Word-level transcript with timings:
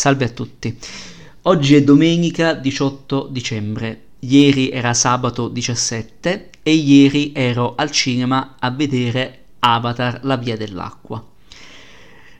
Salve 0.00 0.24
a 0.24 0.28
tutti. 0.30 0.74
Oggi 1.42 1.74
è 1.74 1.82
domenica 1.82 2.54
18 2.54 3.28
dicembre. 3.30 4.04
Ieri 4.20 4.70
era 4.70 4.94
sabato 4.94 5.48
17 5.48 6.48
e 6.62 6.72
ieri 6.72 7.32
ero 7.34 7.74
al 7.76 7.90
cinema 7.90 8.54
a 8.58 8.70
vedere 8.70 9.40
Avatar, 9.58 10.20
la 10.22 10.38
via 10.38 10.56
dell'acqua. 10.56 11.22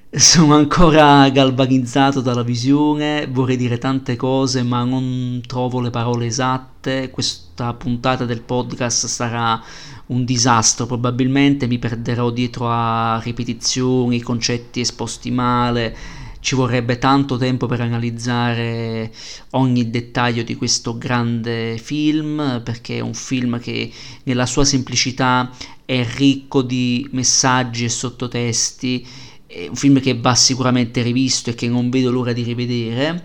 Sono 0.09 0.55
ancora 0.55 1.29
galvanizzato 1.29 2.23
dalla 2.23 2.43
visione, 2.43 3.27
vorrei 3.31 3.59
dire 3.59 3.77
tante 3.77 4.17
cose 4.17 4.63
ma 4.63 4.83
non 4.83 5.43
trovo 5.47 5.83
le 5.83 5.91
parole 5.91 6.25
esatte. 6.25 7.11
Questa 7.11 7.75
puntata 7.75 8.25
del 8.25 8.41
podcast 8.41 9.05
sarà 9.05 9.63
un 10.07 10.25
disastro 10.25 10.87
probabilmente, 10.87 11.67
mi 11.67 11.79
perderò 11.79 12.31
dietro 12.31 12.71
a 12.71 13.21
ripetizioni, 13.23 14.23
concetti 14.23 14.81
esposti 14.81 15.31
male 15.31 16.20
ci 16.41 16.55
vorrebbe 16.55 16.99
tanto 16.99 17.37
tempo 17.37 17.67
per 17.67 17.83
analizzare 17.83 19.13
ogni 19.51 19.91
dettaglio 19.91 20.43
di 20.43 20.57
questo 20.57 20.97
grande 20.97 21.79
film, 21.79 22.63
perché 22.65 22.97
è 22.97 23.01
un 23.01 23.15
film 23.15 23.61
che 23.61 23.91
nella 24.25 24.47
sua 24.47 24.65
semplicità 24.65 25.51
è 25.85 26.07
ricco 26.17 26.63
di 26.63 27.07
messaggi 27.13 27.85
e 27.85 27.89
sottotesti, 27.91 29.07
è 29.47 29.67
un 29.69 29.77
film 29.77 30.01
che 30.01 30.17
va 30.19 30.35
sicuramente 30.35 31.03
rivisto 31.03 31.51
e 31.51 31.55
che 31.55 31.69
non 31.69 31.91
vedo 31.91 32.11
l'ora 32.11 32.33
di 32.33 32.43
rivedere 32.43 33.23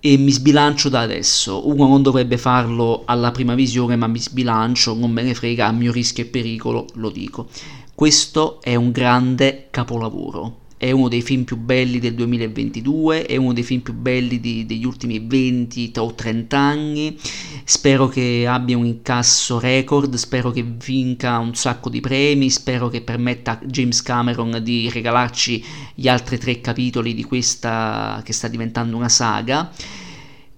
e 0.00 0.16
mi 0.18 0.32
sbilancio 0.32 0.88
da 0.88 1.00
adesso. 1.00 1.68
Uno 1.68 1.86
non 1.86 2.02
dovrebbe 2.02 2.36
farlo 2.36 3.02
alla 3.06 3.30
prima 3.30 3.54
visione, 3.54 3.96
ma 3.96 4.06
mi 4.06 4.18
sbilancio, 4.18 4.94
non 4.94 5.10
me 5.10 5.22
ne 5.22 5.34
frega, 5.34 5.68
a 5.68 5.72
mio 5.72 5.92
rischio 5.92 6.24
e 6.24 6.26
pericolo, 6.26 6.86
lo 6.94 7.10
dico. 7.10 7.48
Questo 7.94 8.60
è 8.60 8.74
un 8.74 8.90
grande 8.90 9.68
capolavoro 9.70 10.62
è 10.76 10.90
uno 10.90 11.08
dei 11.08 11.22
film 11.22 11.44
più 11.44 11.56
belli 11.56 11.98
del 11.98 12.14
2022, 12.14 13.26
è 13.26 13.36
uno 13.36 13.52
dei 13.52 13.62
film 13.62 13.80
più 13.80 13.94
belli 13.94 14.40
di, 14.40 14.66
degli 14.66 14.84
ultimi 14.84 15.18
20 15.18 15.92
o 15.96 16.14
30 16.14 16.58
anni, 16.58 17.16
spero 17.64 18.08
che 18.08 18.44
abbia 18.46 18.76
un 18.76 18.84
incasso 18.84 19.58
record, 19.58 20.14
spero 20.16 20.50
che 20.50 20.62
vinca 20.62 21.38
un 21.38 21.54
sacco 21.54 21.88
di 21.88 22.00
premi, 22.00 22.50
spero 22.50 22.88
che 22.88 23.00
permetta 23.00 23.52
a 23.52 23.60
James 23.64 24.02
Cameron 24.02 24.60
di 24.62 24.90
regalarci 24.90 25.64
gli 25.94 26.08
altri 26.08 26.38
tre 26.38 26.60
capitoli 26.60 27.14
di 27.14 27.24
questa 27.24 28.20
che 28.24 28.32
sta 28.32 28.48
diventando 28.48 28.96
una 28.96 29.08
saga. 29.08 29.70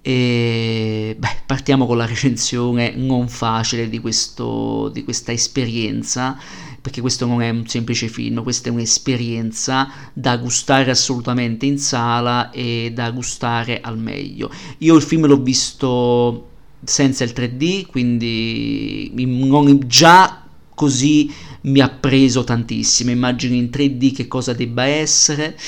E 0.02 1.16
beh, 1.18 1.36
partiamo 1.46 1.84
con 1.84 1.96
la 1.96 2.06
recensione 2.06 2.94
non 2.94 3.28
facile 3.28 3.88
di, 3.88 3.98
questo, 3.98 4.88
di 4.92 5.02
questa 5.02 5.32
esperienza 5.32 6.38
perché 6.86 7.00
questo 7.00 7.26
non 7.26 7.42
è 7.42 7.50
un 7.50 7.66
semplice 7.66 8.06
film, 8.06 8.44
questa 8.44 8.68
è 8.68 8.72
un'esperienza 8.72 9.90
da 10.12 10.36
gustare 10.36 10.92
assolutamente 10.92 11.66
in 11.66 11.78
sala 11.78 12.52
e 12.52 12.92
da 12.94 13.10
gustare 13.10 13.80
al 13.80 13.98
meglio. 13.98 14.52
Io 14.78 14.94
il 14.94 15.02
film 15.02 15.26
l'ho 15.26 15.42
visto 15.42 16.48
senza 16.84 17.24
il 17.24 17.32
3D, 17.34 17.86
quindi 17.86 19.10
non, 19.16 19.80
già 19.88 20.44
così 20.76 21.28
mi 21.62 21.80
ha 21.80 21.88
preso 21.88 22.44
tantissimo. 22.44 23.10
Immagino 23.10 23.56
in 23.56 23.64
3D 23.64 24.14
che 24.14 24.28
cosa 24.28 24.52
debba 24.52 24.84
essere. 24.84 25.58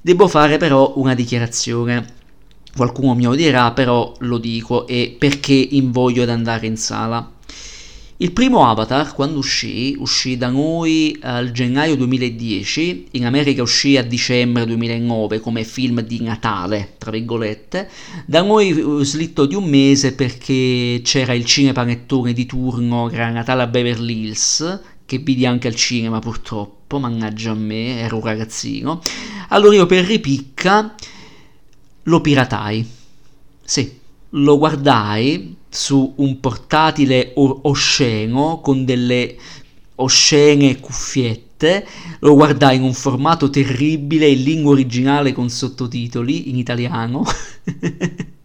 Devo 0.00 0.28
fare 0.28 0.56
però 0.56 0.94
una 0.96 1.12
dichiarazione. 1.12 2.06
Qualcuno 2.74 3.14
mi 3.14 3.26
odierà, 3.26 3.72
però 3.72 4.14
lo 4.20 4.38
dico 4.38 4.86
e 4.86 5.14
perché 5.18 5.52
invoglio 5.52 6.22
ad 6.22 6.30
andare 6.30 6.66
in 6.66 6.78
sala. 6.78 7.30
Il 8.22 8.30
primo 8.30 8.64
Avatar, 8.64 9.14
quando 9.14 9.38
uscì, 9.38 9.96
uscì 9.98 10.36
da 10.36 10.48
noi 10.48 11.18
al 11.22 11.50
gennaio 11.50 11.96
2010, 11.96 13.08
in 13.10 13.26
America 13.26 13.62
uscì 13.62 13.96
a 13.96 14.04
dicembre 14.04 14.64
2009 14.64 15.40
come 15.40 15.64
film 15.64 16.02
di 16.02 16.22
Natale, 16.22 16.94
tra 16.98 17.10
virgolette, 17.10 17.90
da 18.24 18.42
noi 18.42 18.68
eh, 18.68 19.04
slitto 19.04 19.44
di 19.44 19.56
un 19.56 19.64
mese 19.64 20.14
perché 20.14 21.00
c'era 21.02 21.32
il 21.32 21.44
cinepanettone 21.44 22.32
di 22.32 22.46
turno 22.46 23.08
Gran 23.08 23.32
Natale 23.32 23.62
a 23.62 23.66
Beverly 23.66 24.20
Hills, 24.20 24.80
che 25.04 25.18
vidi 25.18 25.44
anche 25.44 25.66
al 25.66 25.74
cinema 25.74 26.20
purtroppo, 26.20 27.00
mannaggia 27.00 27.50
a 27.50 27.54
me, 27.54 27.98
ero 27.98 28.18
un 28.18 28.22
ragazzino. 28.22 29.02
Allora 29.48 29.74
io 29.74 29.86
per 29.86 30.04
ripicca 30.04 30.94
lo 32.04 32.20
piratai. 32.20 32.86
Sì, 33.64 34.00
lo 34.34 34.58
guardai 34.58 35.56
su 35.68 36.14
un 36.16 36.40
portatile 36.40 37.32
osceno 37.34 38.60
con 38.62 38.84
delle 38.84 39.36
oscene 39.96 40.80
cuffiette, 40.80 41.86
lo 42.20 42.34
guardai 42.34 42.76
in 42.76 42.82
un 42.82 42.94
formato 42.94 43.50
terribile 43.50 44.28
in 44.28 44.42
lingua 44.42 44.72
originale 44.72 45.32
con 45.32 45.48
sottotitoli 45.48 46.50
in 46.50 46.56
italiano 46.56 47.24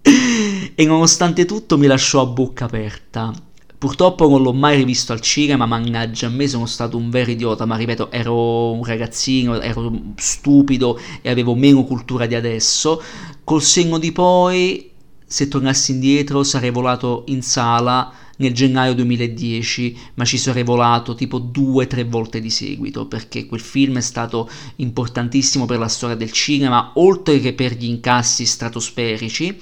e 0.76 0.86
nonostante 0.86 1.46
tutto 1.46 1.78
mi 1.78 1.88
lasciò 1.88 2.22
a 2.22 2.26
bocca 2.26 2.66
aperta. 2.66 3.34
Purtroppo 3.78 4.28
non 4.28 4.42
l'ho 4.42 4.54
mai 4.54 4.78
rivisto 4.78 5.14
al 5.14 5.22
cinema, 5.22 5.68
mannaggia 5.68 6.28
a 6.28 6.32
me 6.32 6.48
sono 6.48 6.66
stato 6.66 6.98
un 6.98 7.12
vero 7.12 7.30
idiota, 7.30 7.66
ma 7.66 7.76
ripeto, 7.76 8.10
ero 8.12 8.72
un 8.72 8.84
ragazzino, 8.84 9.62
ero 9.62 9.92
stupido 10.16 11.00
e 11.22 11.30
avevo 11.30 11.54
meno 11.54 11.84
cultura 11.84 12.26
di 12.26 12.34
adesso. 12.34 13.02
Col 13.44 13.62
senno 13.62 14.00
di 14.00 14.12
poi 14.12 14.96
se 15.28 15.50
tornassi 15.50 15.92
indietro 15.92 16.42
sarei 16.44 16.72
volato 16.72 17.24
in 17.28 17.42
sala 17.42 18.12
nel 18.38 18.54
gennaio 18.54 18.94
2010, 18.94 19.98
ma 20.16 20.26
ci 20.26 20.38
sarei 20.38 20.64
volato 20.64 21.16
tipo 21.16 21.40
due 21.40 21.86
o 21.86 21.88
tre 21.88 22.04
volte 22.04 22.40
di 22.40 22.50
seguito, 22.50 23.08
perché 23.08 23.46
quel 23.46 23.62
film 23.62 23.98
è 23.98 24.02
stato 24.02 24.50
importantissimo 24.78 25.66
per 25.66 25.80
la 25.80 25.88
storia 25.88 26.16
del 26.16 26.32
cinema, 26.32 26.92
oltre 26.96 27.40
che 27.40 27.54
per 27.54 27.74
gli 27.74 27.86
incassi 27.86 28.46
stratosferici, 28.46 29.58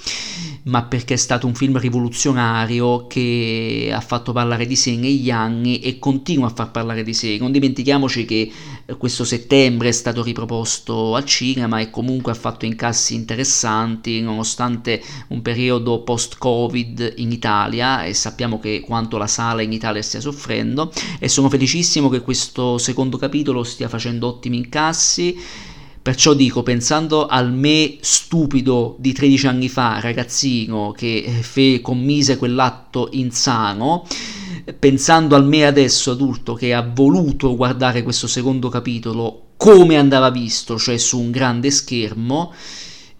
ma 0.63 0.83
perché 0.83 1.13
è 1.13 1.17
stato 1.17 1.47
un 1.47 1.53
film 1.53 1.77
rivoluzionario 1.77 3.07
che 3.07 3.91
ha 3.93 4.01
fatto 4.01 4.31
parlare 4.31 4.65
di 4.65 4.75
sé 4.75 4.95
negli 4.95 5.29
anni 5.29 5.79
e 5.79 5.99
continua 5.99 6.47
a 6.47 6.53
far 6.53 6.71
parlare 6.71 7.03
di 7.03 7.13
sé. 7.13 7.37
Non 7.39 7.51
dimentichiamoci 7.51 8.25
che 8.25 8.51
eh, 8.85 8.97
questo 8.97 9.23
settembre 9.23 9.89
è 9.89 9.91
stato 9.91 10.23
riproposto 10.23 11.15
al 11.15 11.25
cinema 11.25 11.79
e 11.79 11.89
comunque 11.89 12.31
ha 12.31 12.35
fatto 12.35 12.65
incassi 12.65 13.13
interessanti 13.13 14.21
nonostante 14.21 15.01
un 15.29 15.41
periodo 15.41 16.01
post-Covid 16.01 17.13
in 17.17 17.31
Italia 17.31 18.03
e 18.03 18.13
sappiamo 18.13 18.59
che 18.59 18.64
quanto 18.85 19.17
la 19.17 19.27
sala 19.27 19.61
in 19.61 19.71
Italia 19.71 20.01
stia 20.01 20.19
soffrendo 20.19 20.91
e 21.19 21.29
sono 21.29 21.49
felicissimo 21.49 22.09
che 22.09 22.21
questo 22.21 22.77
secondo 22.77 23.17
capitolo 23.17 23.63
stia 23.63 23.87
facendo 23.87 24.27
ottimi 24.27 24.57
incassi. 24.57 25.37
Perciò 26.01 26.33
dico, 26.33 26.61
pensando 26.61 27.25
al 27.25 27.51
me 27.51 27.97
stupido 27.99 28.95
di 28.99 29.11
13 29.11 29.47
anni 29.47 29.69
fa, 29.69 29.99
ragazzino, 29.99 30.93
che 30.95 31.23
eh, 31.25 31.31
fe- 31.41 31.81
commise 31.81 32.37
quell'atto 32.37 33.09
insano, 33.13 34.05
pensando 34.77 35.35
al 35.35 35.47
me 35.47 35.65
adesso 35.65 36.11
adulto 36.11 36.53
che 36.53 36.75
ha 36.75 36.87
voluto 36.87 37.55
guardare 37.55 38.03
questo 38.03 38.27
secondo 38.27 38.69
capitolo 38.69 39.45
come 39.57 39.97
andava 39.97 40.29
visto, 40.29 40.77
cioè 40.77 40.97
su 40.97 41.19
un 41.19 41.31
grande 41.31 41.71
schermo, 41.71 42.53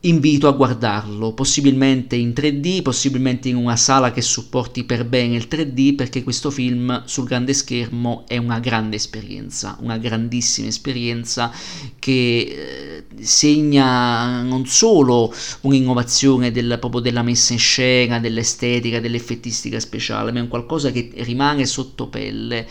invito 0.06 0.48
a 0.48 0.52
guardarlo, 0.52 1.34
possibilmente 1.34 2.16
in 2.16 2.30
3D, 2.30 2.82
possibilmente 2.82 3.50
in 3.50 3.56
una 3.56 3.76
sala 3.76 4.12
che 4.12 4.22
supporti 4.22 4.84
per 4.84 5.06
bene 5.06 5.36
il 5.36 5.48
3D, 5.50 5.96
perché 5.96 6.24
questo 6.24 6.52
film 6.52 7.04
sul 7.06 7.26
grande 7.26 7.54
schermo 7.54 8.24
è 8.28 8.38
una 8.38 8.60
grande 8.60 8.96
esperienza, 8.96 9.78
una 9.82 9.98
grandissima 9.98 10.68
esperienza 10.68 11.52
che 11.98 13.04
eh, 13.18 13.24
segna 13.24 14.42
non 14.42 14.66
solo 14.68 15.34
un'innovazione 15.62 16.52
del, 16.52 16.78
proprio 16.80 17.02
della 17.02 17.24
messa 17.24 17.54
in 17.54 17.60
scena, 17.60 18.20
dell'estetica, 18.20 19.00
dell'effettistica 19.00 19.80
speciale, 19.80 20.32
ma 20.32 20.40
è 20.40 20.42
un 20.42 20.48
qualcosa 20.48 20.92
che 20.92 21.12
rimane 21.18 21.66
sotto 21.66 22.08
pelle 22.08 22.68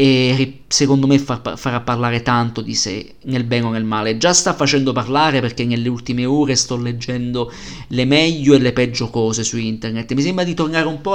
e 0.00 0.60
secondo 0.68 1.08
me 1.08 1.18
farà 1.18 1.80
parlare 1.80 2.22
tanto 2.22 2.60
di 2.60 2.76
sé, 2.76 3.14
nel 3.24 3.42
bene 3.42 3.66
o 3.66 3.70
nel 3.70 3.82
male. 3.82 4.16
Già 4.16 4.32
sta 4.32 4.54
facendo 4.54 4.92
parlare 4.92 5.40
perché 5.40 5.64
nelle 5.64 5.88
ultime 5.88 6.24
ore 6.24 6.54
sto 6.54 6.76
leggendo 6.76 7.52
le 7.88 8.04
meglio 8.04 8.54
e 8.54 8.58
le 8.58 8.72
peggio 8.72 9.10
cose 9.10 9.42
su 9.42 9.58
internet. 9.58 10.12
Mi 10.14 10.22
sembra 10.22 10.44
di 10.44 10.54
tornare 10.54 10.86
un 10.86 11.00
po' 11.00 11.14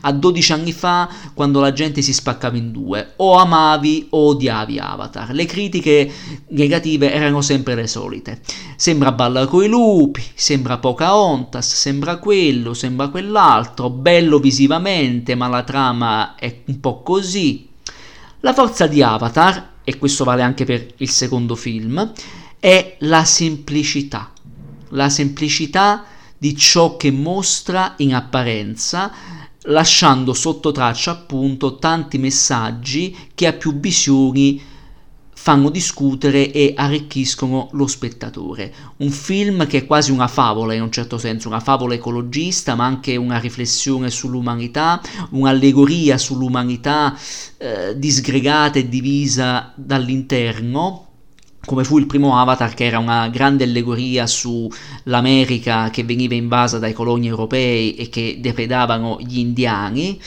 a 0.00 0.12
12 0.12 0.52
anni 0.52 0.72
fa 0.72 1.08
quando 1.34 1.60
la 1.60 1.72
gente 1.72 2.02
si 2.02 2.12
spaccava 2.12 2.56
in 2.56 2.72
due, 2.72 3.12
o 3.18 3.36
amavi 3.36 4.08
o 4.10 4.30
odiavi 4.30 4.80
Avatar. 4.80 5.32
Le 5.32 5.44
critiche 5.44 6.10
negative 6.48 7.12
erano 7.12 7.42
sempre 7.42 7.76
le 7.76 7.86
solite. 7.86 8.40
Sembra 8.74 9.12
ballare 9.12 9.46
coi 9.46 9.68
lupi, 9.68 10.24
sembra 10.34 10.78
Pocahontas, 10.78 11.76
sembra 11.76 12.16
quello, 12.16 12.74
sembra 12.74 13.06
quell'altro, 13.06 13.88
bello 13.88 14.40
visivamente, 14.40 15.36
ma 15.36 15.46
la 15.46 15.62
trama 15.62 16.34
è 16.34 16.62
un 16.64 16.80
po' 16.80 17.02
così 17.02 17.68
la 18.40 18.54
forza 18.54 18.86
di 18.86 19.02
Avatar, 19.02 19.68
e 19.84 19.98
questo 19.98 20.24
vale 20.24 20.42
anche 20.42 20.64
per 20.64 20.94
il 20.98 21.10
secondo 21.10 21.54
film, 21.54 22.12
è 22.58 22.96
la 23.00 23.24
semplicità. 23.24 24.32
La 24.90 25.08
semplicità 25.08 26.04
di 26.36 26.56
ciò 26.56 26.96
che 26.96 27.10
mostra 27.10 27.94
in 27.98 28.14
apparenza, 28.14 29.12
lasciando 29.64 30.32
sotto 30.32 30.72
traccia 30.72 31.10
appunto 31.10 31.76
tanti 31.76 32.18
messaggi 32.18 33.14
che 33.34 33.46
a 33.46 33.52
più 33.52 33.78
visioni 33.78 34.60
fanno 35.42 35.70
discutere 35.70 36.52
e 36.52 36.74
arricchiscono 36.76 37.70
lo 37.72 37.86
spettatore. 37.86 38.70
Un 38.98 39.08
film 39.10 39.66
che 39.66 39.78
è 39.78 39.86
quasi 39.86 40.10
una 40.10 40.28
favola 40.28 40.74
in 40.74 40.82
un 40.82 40.92
certo 40.92 41.16
senso, 41.16 41.48
una 41.48 41.60
favola 41.60 41.94
ecologista, 41.94 42.74
ma 42.74 42.84
anche 42.84 43.16
una 43.16 43.38
riflessione 43.38 44.10
sull'umanità, 44.10 45.00
un'allegoria 45.30 46.18
sull'umanità 46.18 47.18
eh, 47.56 47.98
disgregata 47.98 48.80
e 48.80 48.90
divisa 48.90 49.72
dall'interno 49.76 51.06
come 51.64 51.84
fu 51.84 51.98
il 51.98 52.06
primo 52.06 52.38
Avatar, 52.38 52.74
che 52.74 52.86
era 52.86 52.98
una 52.98 53.28
grande 53.28 53.64
allegoria 53.64 54.26
sull'America 54.26 55.90
che 55.90 56.04
veniva 56.04 56.34
invasa 56.34 56.78
dai 56.78 56.92
coloni 56.92 57.26
europei 57.28 57.94
e 57.94 58.08
che 58.08 58.38
depredavano 58.40 59.18
gli 59.20 59.38
indiani, 59.38 60.18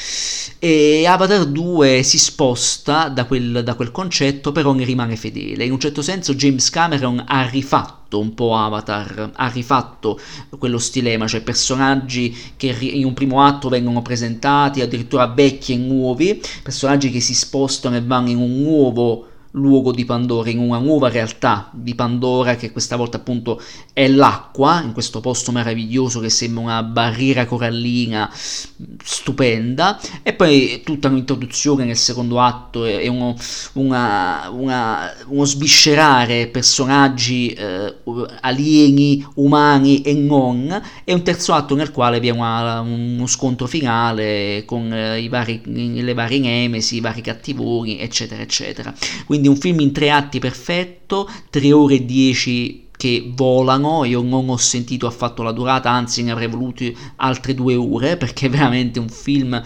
e 0.59 1.05
Avatar 1.05 1.45
2 1.45 2.03
si 2.03 2.19
sposta 2.19 3.09
da 3.09 3.25
quel, 3.25 3.61
da 3.63 3.73
quel 3.73 3.91
concetto, 3.91 4.51
però 4.51 4.73
ne 4.73 4.85
rimane 4.85 5.15
fedele. 5.15 5.65
In 5.65 5.71
un 5.71 5.79
certo 5.79 6.01
senso 6.01 6.35
James 6.35 6.69
Cameron 6.69 7.23
ha 7.27 7.47
rifatto 7.49 8.19
un 8.19 8.35
po' 8.35 8.55
Avatar, 8.55 9.31
ha 9.33 9.47
rifatto 9.47 10.19
quello 10.59 10.77
stilema, 10.77 11.27
cioè 11.27 11.41
personaggi 11.41 12.53
che 12.55 12.67
in 12.79 13.05
un 13.05 13.13
primo 13.13 13.43
atto 13.43 13.69
vengono 13.69 14.03
presentati, 14.03 14.81
addirittura 14.81 15.25
vecchi 15.25 15.73
e 15.73 15.77
nuovi, 15.77 16.39
personaggi 16.61 17.09
che 17.09 17.19
si 17.19 17.33
spostano 17.33 17.95
e 17.95 18.03
vanno 18.03 18.29
in 18.29 18.37
un 18.37 18.61
nuovo 18.61 19.27
luogo 19.55 19.91
di 19.91 20.05
Pandora, 20.05 20.49
in 20.49 20.59
una 20.59 20.79
nuova 20.79 21.09
realtà 21.09 21.69
di 21.73 21.93
Pandora 21.95 22.55
che 22.55 22.71
questa 22.71 22.95
volta 22.95 23.17
appunto 23.17 23.61
è 23.93 24.07
l'acqua, 24.07 24.81
in 24.81 24.93
questo 24.93 25.19
posto 25.19 25.51
meraviglioso 25.51 26.19
che 26.19 26.29
sembra 26.29 26.63
una 26.63 26.83
barriera 26.83 27.45
corallina 27.45 28.31
stupenda, 28.33 29.99
e 30.23 30.33
poi 30.33 30.81
tutta 30.83 31.07
un'introduzione 31.07 31.85
nel 31.85 31.97
secondo 31.97 32.39
atto 32.39 32.85
e 32.85 33.07
uno, 33.07 33.35
una, 33.73 34.49
una, 34.51 35.11
uno 35.27 35.45
sviscerare 35.45 36.47
personaggi 36.47 37.49
eh, 37.49 37.95
alieni, 38.41 39.25
umani 39.35 40.01
e 40.01 40.13
non, 40.13 40.81
e 41.03 41.13
un 41.13 41.21
terzo 41.21 41.53
atto 41.53 41.75
nel 41.75 41.91
quale 41.91 42.19
vi 42.19 42.29
è 42.29 42.31
una, 42.31 42.79
uno 42.81 43.27
scontro 43.27 43.67
finale 43.67 44.63
con 44.65 44.91
eh, 44.91 45.19
i 45.19 45.29
vari, 45.29 45.61
le 45.65 46.13
varie 46.13 46.39
nemesi, 46.39 46.95
i 46.95 47.01
vari 47.01 47.21
cattivoni, 47.21 47.99
eccetera, 47.99 48.41
eccetera. 48.41 48.93
Quindi 49.25 49.42
quindi 49.43 49.47
un 49.49 49.57
film 49.57 49.79
in 49.81 49.91
tre 49.91 50.09
atti 50.09 50.39
perfetto, 50.39 51.29
3 51.49 51.73
ore 51.73 51.95
e 51.95 52.05
10 52.05 52.87
che 52.95 53.29
volano, 53.35 54.05
io 54.05 54.21
non 54.21 54.47
ho 54.47 54.55
sentito 54.55 55.05
affatto 55.05 55.43
la 55.43 55.51
durata, 55.51 55.89
anzi 55.89 56.23
ne 56.23 56.31
avrei 56.31 56.47
voluto 56.47 56.85
altre 57.17 57.53
due 57.53 57.75
ore 57.75 58.15
perché 58.15 58.45
è 58.45 58.49
veramente 58.49 58.99
un 58.99 59.09
film 59.09 59.61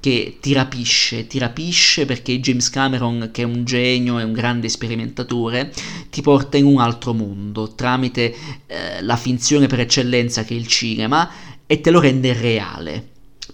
che 0.00 0.38
ti 0.40 0.54
rapisce, 0.54 1.26
ti 1.26 1.38
rapisce 1.38 2.06
perché 2.06 2.40
James 2.40 2.70
Cameron, 2.70 3.28
che 3.30 3.42
è 3.42 3.44
un 3.44 3.64
genio, 3.64 4.18
è 4.18 4.22
un 4.22 4.32
grande 4.32 4.70
sperimentatore, 4.70 5.74
ti 6.08 6.22
porta 6.22 6.56
in 6.56 6.64
un 6.64 6.80
altro 6.80 7.12
mondo 7.12 7.74
tramite 7.74 8.34
eh, 8.66 9.02
la 9.02 9.16
finzione 9.16 9.66
per 9.66 9.80
eccellenza 9.80 10.44
che 10.44 10.54
è 10.54 10.56
il 10.56 10.68
cinema 10.68 11.28
e 11.66 11.80
te 11.82 11.90
lo 11.90 12.00
rende 12.00 12.32
reale. 12.32 13.08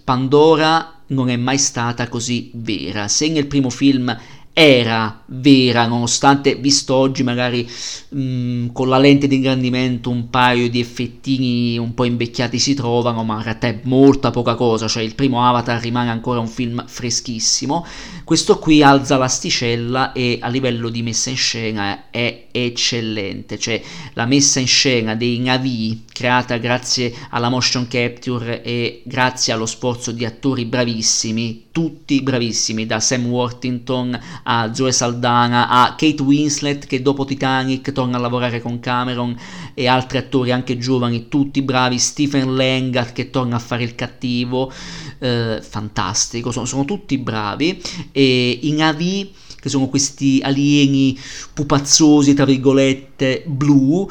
Pandora 0.05 1.01
non 1.07 1.29
è 1.29 1.35
mai 1.35 1.57
stata 1.57 2.07
così 2.07 2.51
vera. 2.53 3.07
Se 3.07 3.27
nel 3.29 3.47
primo 3.47 3.69
film 3.69 4.15
era 4.57 5.21
vera, 5.25 5.85
nonostante 5.85 6.55
visto 6.55 6.95
oggi 6.95 7.23
magari 7.23 7.69
mh, 8.09 8.19
mm, 8.21 8.67
con 8.71 8.87
la 8.87 8.97
lente 8.97 9.27
di 9.27 9.35
ingrandimento 9.35 10.09
un 10.09 10.29
paio 10.29 10.69
di 10.69 10.79
effettini 10.79 11.77
un 11.77 11.93
po' 11.93 12.05
invecchiati 12.05 12.57
si 12.57 12.73
trovano, 12.73 13.25
ma 13.25 13.35
in 13.35 13.43
realtà 13.43 13.67
è 13.67 13.79
molta 13.83 14.31
poca 14.31 14.55
cosa, 14.55 14.87
cioè 14.87 15.03
il 15.03 15.13
primo 15.13 15.45
Avatar 15.45 15.81
rimane 15.81 16.09
ancora 16.09 16.39
un 16.39 16.47
film 16.47 16.85
freschissimo. 16.87 17.85
Questo 18.23 18.57
qui 18.57 18.81
alza 18.81 19.17
l'asticella 19.17 20.13
e 20.13 20.37
a 20.39 20.47
livello 20.47 20.87
di 20.87 21.01
messa 21.01 21.29
in 21.29 21.35
scena 21.35 22.09
è 22.09 22.47
eccellente, 22.51 23.59
cioè 23.59 23.81
la 24.13 24.25
messa 24.25 24.61
in 24.61 24.67
scena 24.67 25.15
dei 25.15 25.37
Navi 25.39 26.05
creata 26.13 26.55
grazie 26.55 27.13
alla 27.31 27.49
motion 27.49 27.89
capture 27.89 28.63
e 28.63 29.01
grazie 29.03 29.51
allo 29.51 29.65
sforzo 29.65 30.13
di 30.13 30.23
attori 30.23 30.63
bravissimi, 30.63 31.65
tutti 31.73 32.21
bravissimi, 32.21 32.85
da 32.85 33.01
Sam 33.01 33.25
Worthington 33.25 34.17
a 34.47 34.73
Zoe 34.73 34.91
Saldana, 34.91 35.69
a 35.69 35.95
Kate 35.95 36.21
Winslet 36.21 36.85
che 36.85 37.01
dopo 37.01 37.25
Titanic 37.25 37.91
torna 37.91 38.17
a 38.17 38.19
lavorare 38.19 38.61
con 38.61 38.79
Cameron 38.79 39.35
e 39.73 39.87
altri 39.87 40.17
attori 40.17 40.51
anche 40.51 40.77
giovani, 40.77 41.27
tutti 41.27 41.61
bravi, 41.61 41.97
Stephen 41.97 42.55
Lang 42.55 43.11
che 43.11 43.29
torna 43.29 43.55
a 43.55 43.59
fare 43.59 43.83
il 43.83 43.95
cattivo, 43.95 44.71
eh, 45.19 45.61
fantastico, 45.67 46.51
sono, 46.51 46.65
sono, 46.65 46.85
tutti 46.85 47.17
bravi. 47.17 47.81
E 48.11 48.59
in 48.63 48.81
AV 48.81 49.27
che 49.59 49.69
sono 49.69 49.87
questi 49.87 50.39
alieni 50.43 51.17
pupazzosi, 51.53 52.35
tra 52.35 52.45
virgolette, 52.45 53.43
blu, 53.47 54.07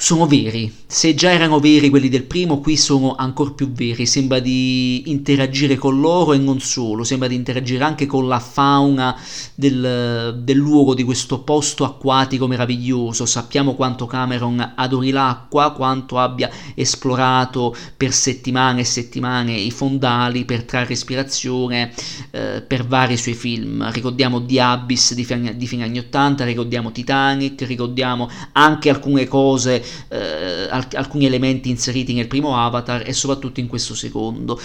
sono 0.00 0.26
veri. 0.26 0.72
Se 0.86 1.14
già 1.14 1.30
erano 1.30 1.60
veri 1.60 1.90
quelli 1.90 2.08
del 2.08 2.22
primo, 2.22 2.60
qui 2.60 2.78
sono 2.78 3.16
ancora 3.16 3.50
più 3.50 3.70
veri. 3.70 4.06
Sembra 4.06 4.38
di 4.38 5.10
interagire 5.10 5.76
con 5.76 6.00
loro 6.00 6.32
e 6.32 6.38
non 6.38 6.58
solo, 6.58 7.04
sembra 7.04 7.28
di 7.28 7.34
interagire 7.34 7.84
anche 7.84 8.06
con 8.06 8.26
la 8.26 8.40
fauna 8.40 9.14
del, 9.54 10.40
del 10.42 10.56
luogo 10.56 10.94
di 10.94 11.04
questo 11.04 11.40
posto 11.40 11.84
acquatico 11.84 12.46
meraviglioso. 12.46 13.26
Sappiamo 13.26 13.74
quanto 13.74 14.06
Cameron 14.06 14.72
adori 14.74 15.10
l'acqua, 15.10 15.72
quanto 15.72 16.18
abbia 16.18 16.50
esplorato 16.74 17.76
per 17.94 18.12
settimane 18.12 18.80
e 18.80 18.84
settimane 18.84 19.52
i 19.52 19.70
fondali 19.70 20.46
per 20.46 20.64
trarre 20.64 20.94
ispirazione 20.94 21.92
eh, 22.30 22.64
per 22.66 22.86
vari 22.86 23.18
suoi 23.18 23.34
film. 23.34 23.88
Ricordiamo 23.92 24.42
The 24.46 24.60
Abyss 24.62 25.12
di, 25.12 25.26
di 25.56 25.66
fine 25.66 25.84
anni 25.84 25.98
80, 25.98 26.42
ricordiamo 26.44 26.90
Titanic, 26.90 27.60
ricordiamo 27.66 28.30
anche 28.52 28.88
alcune 28.88 29.28
cose 29.28 29.88
eh, 30.08 30.68
alcuni 30.70 31.26
elementi 31.26 31.70
inseriti 31.70 32.12
nel 32.14 32.26
primo 32.26 32.56
Avatar 32.56 33.02
e 33.06 33.12
soprattutto 33.12 33.60
in 33.60 33.66
questo 33.66 33.94
secondo. 33.94 34.60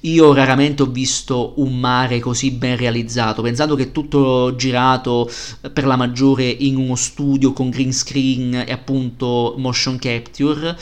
Io 0.00 0.32
raramente 0.32 0.82
ho 0.82 0.86
visto 0.86 1.54
un 1.56 1.78
mare 1.78 2.20
così 2.20 2.50
ben 2.52 2.76
realizzato, 2.76 3.42
pensando 3.42 3.74
che 3.74 3.92
tutto 3.92 4.54
girato 4.56 5.30
eh, 5.60 5.70
per 5.70 5.86
la 5.86 5.96
maggiore 5.96 6.44
in 6.44 6.76
uno 6.76 6.96
studio 6.96 7.52
con 7.52 7.70
green 7.70 7.92
screen 7.92 8.64
e 8.66 8.72
appunto 8.72 9.54
motion 9.58 9.98
capture. 9.98 10.76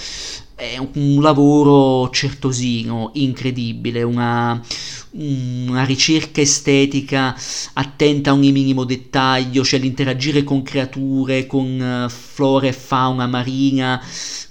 È 0.57 0.79
un 0.79 1.21
lavoro 1.21 2.09
certosino, 2.11 3.11
incredibile, 3.15 4.05
una, 4.05 4.63
una 5.11 5.85
ricerca 5.85 6.41
estetica 6.41 7.37
attenta 7.73 8.31
a 8.31 8.35
ogni 8.35 8.53
minimo 8.53 8.85
dettaglio, 8.85 9.65
cioè 9.65 9.81
l'interagire 9.81 10.45
con 10.45 10.63
creature, 10.63 11.49
con 11.49 12.05
uh, 12.07 12.09
flora 12.09 12.69
e 12.69 12.73
fauna 12.73 13.27
marina 13.27 14.01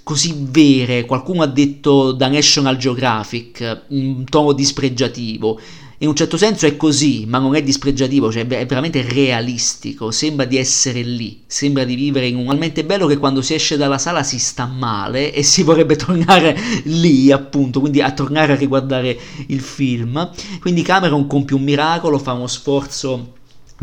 così 0.02 0.34
vere. 0.38 1.06
Qualcuno 1.06 1.42
ha 1.42 1.46
detto 1.46 2.12
da 2.12 2.28
National 2.28 2.76
Geographic, 2.76 3.86
in 3.88 4.24
tono 4.26 4.52
dispregiativo 4.52 5.58
in 6.04 6.10
un 6.10 6.16
certo 6.16 6.36
senso 6.36 6.66
è 6.66 6.76
così, 6.76 7.24
ma 7.26 7.38
non 7.38 7.56
è 7.56 7.62
dispregiativo, 7.62 8.30
cioè 8.30 8.46
è 8.46 8.66
veramente 8.66 9.02
realistico, 9.02 10.10
sembra 10.10 10.44
di 10.44 10.58
essere 10.58 11.02
lì, 11.02 11.42
sembra 11.46 11.84
di 11.84 11.94
vivere 11.94 12.26
in 12.26 12.36
un... 12.36 12.46
Talmente 12.46 12.84
bello 12.84 13.06
che 13.06 13.16
quando 13.16 13.42
si 13.42 13.54
esce 13.54 13.76
dalla 13.76 13.98
sala 13.98 14.22
si 14.22 14.38
sta 14.38 14.66
male 14.66 15.32
e 15.32 15.42
si 15.42 15.62
vorrebbe 15.62 15.96
tornare 15.96 16.56
lì, 16.84 17.32
appunto, 17.32 17.80
quindi 17.80 18.00
a 18.00 18.12
tornare 18.12 18.52
a 18.52 18.56
riguardare 18.56 19.18
il 19.48 19.60
film. 19.60 20.30
Quindi 20.60 20.82
Cameron 20.82 21.26
compie 21.26 21.56
un 21.56 21.62
miracolo, 21.62 22.18
fa 22.18 22.32
uno 22.32 22.46
sforzo 22.46 23.32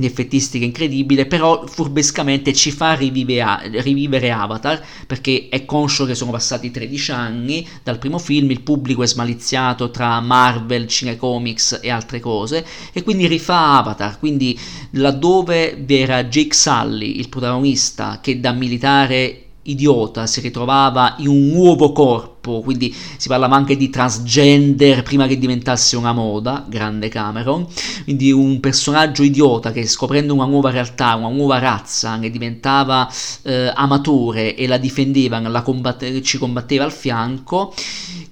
di 0.02 0.08
effettistica 0.08 0.66
incredibile, 0.66 1.26
però 1.26 1.66
furbescamente 1.66 2.54
ci 2.54 2.72
fa 2.72 2.94
rivivere, 2.94 3.82
rivivere, 3.82 4.32
Avatar 4.32 4.84
perché 5.08 5.48
è 5.50 5.66
conscio 5.66 6.06
che 6.06 6.16
sono 6.16 6.32
passati 6.32 6.72
13 6.72 7.12
anni 7.12 7.68
dal 7.84 8.00
primo 8.00 8.18
film, 8.18 8.52
il 8.52 8.62
pubblico 8.62 9.04
è 9.04 9.08
smaliziato 9.08 9.90
tra 9.92 10.20
Marvel, 10.20 10.88
Cinecomics 10.88 11.80
e 11.82 11.90
altre 11.90 12.20
cose 12.20 12.66
e 12.92 13.04
quindi 13.04 13.28
rifà 13.28 13.78
Avatar, 13.78 14.20
quindi 14.20 14.60
laddove 14.92 15.78
vi 15.80 16.00
Jake 16.02 16.54
Sully, 16.54 17.20
il 17.20 17.30
protagonista 17.30 18.20
che 18.22 18.40
da 18.40 18.52
militare 18.52 19.51
idiota 19.64 20.26
si 20.26 20.40
ritrovava 20.40 21.16
in 21.20 21.28
un 21.28 21.50
nuovo 21.50 21.92
corpo, 21.92 22.62
quindi 22.62 22.94
si 23.18 23.28
parlava 23.28 23.56
anche 23.56 23.78
di 23.78 23.90
transgender 23.90 25.04
prima 25.04 25.28
che 25.28 25.38
diventasse 25.38 25.96
una 25.96 26.14
moda, 26.14 26.66
grande 26.68 27.10
Cameron, 27.10 27.68
quindi 28.04 28.32
un 28.32 28.60
personaggio 28.60 29.24
idiota 29.24 29.72
che 29.72 29.86
scoprendo 29.86 30.34
una 30.34 30.46
nuova 30.46 30.72
realtà, 30.72 31.16
una 31.16 31.30
nuova 31.30 31.60
razza, 31.60 32.16
ne 32.16 32.30
diventava 32.30 33.08
eh, 33.44 33.72
amatore 33.76 34.56
e 34.56 34.68
la 34.68 34.78
difendeva, 34.78 35.40
la 35.40 35.62
combatte- 35.62 36.22
ci 36.24 36.38
combatteva 36.38 36.84
al 36.84 36.92
fianco, 36.92 37.74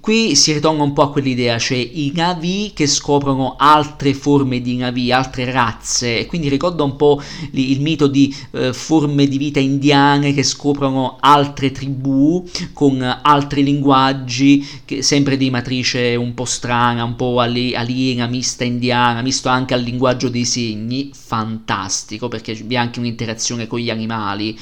qui 0.00 0.34
si 0.34 0.52
ritorna 0.52 0.82
un 0.82 0.92
po' 0.92 1.02
a 1.02 1.10
quell'idea, 1.12 1.58
cioè 1.58 1.76
i 1.76 2.10
Navi 2.14 2.72
che 2.74 2.86
scoprono 2.86 3.56
altre 3.58 4.14
forme 4.14 4.60
di 4.60 4.76
Navi, 4.76 5.12
altre 5.12 5.50
razze, 5.50 6.18
e 6.18 6.26
quindi 6.26 6.48
ricorda 6.48 6.82
un 6.82 6.96
po' 6.96 7.22
il 7.52 7.80
mito 7.80 8.06
di 8.06 8.34
eh, 8.52 8.72
forme 8.72 9.26
di 9.28 9.36
vita 9.36 9.60
indiane 9.60 10.32
che 10.32 10.42
scoprono 10.42 11.18
altre 11.20 11.70
tribù 11.70 12.44
con 12.72 13.02
altri 13.22 13.62
linguaggi, 13.62 14.66
che, 14.84 15.02
sempre 15.02 15.36
di 15.36 15.50
matrice 15.50 16.16
un 16.16 16.32
po' 16.34 16.46
strana, 16.46 17.04
un 17.04 17.16
po' 17.16 17.38
aliena, 17.38 18.26
mista 18.26 18.64
indiana, 18.64 19.20
misto 19.20 19.48
anche 19.48 19.74
al 19.74 19.82
linguaggio 19.82 20.30
dei 20.30 20.46
segni, 20.46 21.10
fantastico 21.12 22.28
perché 22.28 22.54
vi 22.54 22.74
è 22.74 22.78
anche 22.78 22.98
un'interazione 22.98 23.66
con 23.66 23.78
gli 23.78 23.90
animali 23.90 24.58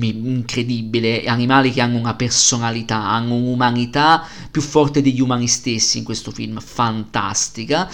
incredibile, 0.00 1.24
animali 1.24 1.70
che 1.72 1.80
hanno 1.80 1.98
una 1.98 2.14
personalità, 2.14 3.08
hanno 3.08 3.34
un'umanità 3.34 4.26
più 4.50 4.60
forte 4.60 5.02
degli 5.02 5.20
umani 5.20 5.46
stessi 5.46 5.98
in 5.98 6.04
questo 6.04 6.30
film, 6.30 6.60
fantastica. 6.60 7.88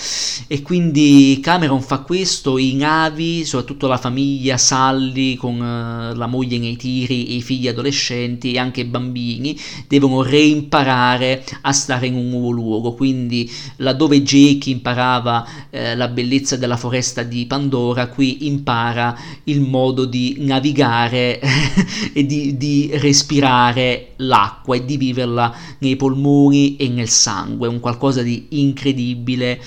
E 0.46 0.62
quindi 0.62 1.38
Cameron 1.42 1.82
fa 1.82 1.99
questo, 1.99 2.58
i 2.58 2.75
navi, 2.75 3.44
soprattutto 3.44 3.87
la 3.87 3.99
famiglia 3.99 4.56
Sally 4.56 5.34
con 5.37 5.54
uh, 5.54 6.16
la 6.16 6.26
moglie 6.26 6.58
nei 6.58 6.76
tiri 6.76 7.26
e 7.26 7.34
i 7.34 7.42
figli 7.42 7.68
adolescenti 7.68 8.52
e 8.52 8.58
anche 8.58 8.80
i 8.80 8.84
bambini 8.84 9.58
devono 9.88 10.22
reimparare 10.22 11.44
a 11.62 11.72
stare 11.72 12.06
in 12.06 12.14
un 12.14 12.28
nuovo 12.28 12.50
luogo. 12.50 12.94
Quindi 12.94 13.50
laddove 13.76 14.22
Jake 14.22 14.70
imparava 14.70 15.46
eh, 15.70 15.94
la 15.96 16.08
bellezza 16.08 16.56
della 16.56 16.76
foresta 16.76 17.22
di 17.22 17.46
Pandora, 17.46 18.08
qui 18.08 18.46
impara 18.46 19.18
il 19.44 19.61
modo 19.61 20.04
di 20.04 20.37
navigare 20.38 21.40
e 22.12 22.26
di, 22.26 22.56
di, 22.56 22.90
respirare 22.94 24.12
l'acqua 24.16 24.76
e 24.76 24.84
di 24.84 24.96
viverla 24.96 25.54
nei 25.78 25.96
polmoni 25.96 26.76
e 26.76 26.88
nel 26.88 27.08
sangue, 27.08 27.68
un 27.68 27.80
qualcosa 27.80 28.22
di 28.22 28.46
incredibile 28.50 29.60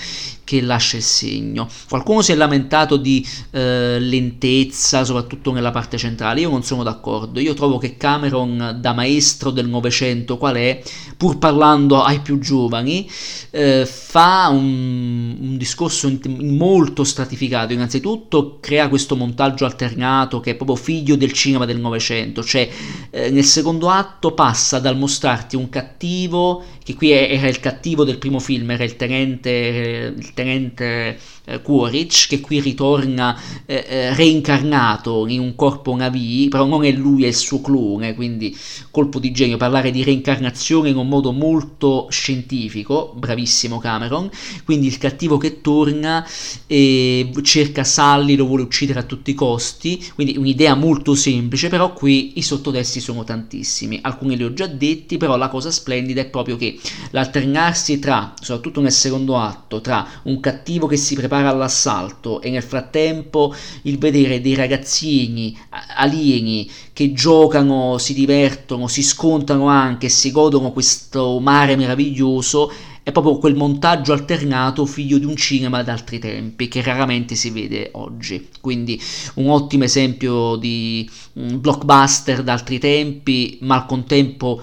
che 0.46 0.62
lascia 0.62 0.96
il 0.96 1.04
segno. 1.04 1.68
Qualcuno 1.90 2.22
si 2.22 2.32
è 2.32 2.36
lamentato 2.36 2.96
di 2.96 3.28
eh, 3.52 4.00
lentezza, 4.00 5.04
soprattutto 5.04 5.52
nella 5.52 5.72
parte 5.72 5.98
centrale. 5.98 6.40
Io 6.40 6.50
non 6.50 6.64
sono 6.64 6.84
d'accordo. 6.84 7.40
Io 7.40 7.54
trovo 7.56 7.78
che 7.78 7.98
Cameron, 7.98 8.78
da 8.80 8.94
maestro 8.94 9.50
del 9.50 9.68
Novecento, 9.68 10.38
qual 10.38 10.56
è, 10.56 10.82
pur 11.18 11.40
parlando 11.40 12.04
ai 12.04 12.20
più 12.20 12.38
giovani, 12.38 13.10
eh, 13.50 13.86
fa 13.86 14.50
un, 14.50 15.36
un 15.40 15.58
discorso 15.58 16.08
in, 16.08 16.20
molto 16.56 17.04
stratificato. 17.04 17.74
Innanzitutto 17.74 18.60
crea 18.62 18.88
questo 18.88 19.16
montaggio 19.16 19.66
alternato 19.66 20.40
che 20.40 20.52
è 20.52 20.56
proprio 20.56 20.78
figlio 20.78 21.16
del 21.16 21.34
cinema 21.34 21.66
del 21.66 21.80
Novecento, 21.80 22.05
cioè 22.44 22.70
eh, 23.10 23.30
nel 23.30 23.44
secondo 23.44 23.90
atto 23.90 24.34
passa 24.34 24.80
dal 24.80 24.98
mostrarti 24.98 25.56
un 25.56 25.70
cattivo, 25.70 26.64
che 26.86 26.94
qui 26.94 27.10
era 27.10 27.48
il 27.48 27.60
cattivo 27.60 28.04
del 28.04 28.20
primo 28.20 28.38
film, 28.38 28.70
era 28.70 28.84
il 28.84 28.96
tenente, 28.96 30.14
il 30.16 30.34
tenente 30.36 31.18
eh, 31.46 31.60
Quaritch, 31.64 32.28
che 32.28 32.40
qui 32.40 32.60
ritorna 32.60 33.36
eh, 33.66 33.84
eh, 33.88 34.14
reincarnato 34.14 35.26
in 35.26 35.40
un 35.40 35.56
corpo 35.56 35.96
Navi, 35.96 36.48
però 36.48 36.66
non 36.66 36.86
è 36.86 36.92
lui, 36.92 37.24
è 37.24 37.28
il 37.28 37.36
suo 37.36 37.60
clone, 37.60 38.14
quindi 38.14 38.56
colpo 38.92 39.18
di 39.18 39.32
genio, 39.32 39.58
parlare 39.58 39.90
di 39.90 40.04
reincarnazione 40.04 40.90
in 40.90 40.98
un 40.98 41.08
modo 41.08 41.32
molto 41.32 42.06
scientifico, 42.12 43.14
bravissimo 43.18 43.80
Cameron, 43.80 44.30
quindi 44.64 44.86
il 44.86 45.00
cattivo 45.00 45.38
che 45.38 45.62
torna 45.62 46.24
e 46.68 47.32
cerca 47.42 47.84
Sally, 47.84 48.36
lo 48.36 48.46
vuole 48.46 48.62
uccidere 48.62 49.00
a 49.00 49.04
tutti 49.04 49.32
i 49.32 49.34
costi, 49.34 50.06
quindi 50.14 50.38
un'idea 50.38 50.76
molto 50.76 51.16
semplice, 51.16 51.68
però 51.68 51.94
qui 51.94 52.34
i 52.38 52.44
sottotesti 52.44 53.00
sono 53.00 53.24
tantissimi, 53.24 53.98
alcuni 54.04 54.38
li 54.38 54.44
ho 54.44 54.54
già 54.54 54.68
detti, 54.68 55.18
però 55.18 55.36
la 55.36 55.50
cosa 55.50 55.72
splendida 55.72 56.22
è 56.22 56.28
proprio 56.28 56.58
che 56.58 56.75
l'alternarsi 57.12 58.00
tra, 58.00 58.34
soprattutto 58.40 58.82
nel 58.82 58.92
secondo 58.92 59.38
atto, 59.38 59.82
tra 59.82 60.08
un 60.24 60.40
cattivo 60.40 60.88
che 60.88 60.98
si 60.98 61.16
prepara 61.16 61.50
all'assalto 61.50 62.42
e 62.42 62.50
nel 62.50 62.64
frattempo 62.64 63.54
il 63.84 63.98
vedere 63.98 64.42
dei 64.42 64.56
ragazzini 64.56 65.58
alieni 65.96 66.70
che 66.94 67.14
giocano, 67.14 67.98
si 67.98 68.14
divertono, 68.14 68.88
si 68.88 69.04
scontrano 69.04 69.68
anche, 69.68 70.10
si 70.10 70.32
godono 70.32 70.72
questo 70.72 71.40
mare 71.40 71.76
meraviglioso 71.76 72.72
è 73.06 73.12
proprio 73.12 73.38
quel 73.38 73.54
montaggio 73.54 74.14
alternato 74.14 74.84
figlio 74.88 75.20
di 75.20 75.26
un 75.26 75.36
cinema 75.36 75.84
d'altri 75.84 76.18
tempi 76.18 76.68
che 76.68 76.82
raramente 76.82 77.36
si 77.36 77.52
vede 77.52 77.92
oggi. 77.94 78.50
Quindi 78.60 79.00
un 79.36 79.50
ottimo 79.50 79.84
esempio 79.84 80.56
di 80.56 81.08
blockbuster 81.32 82.42
d'altri 82.42 82.80
tempi, 82.80 83.60
ma 83.62 83.76
al 83.76 83.86
contempo 83.86 84.60